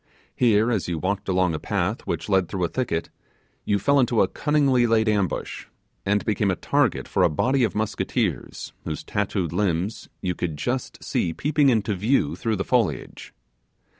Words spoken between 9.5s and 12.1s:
limbs you could just see peeping into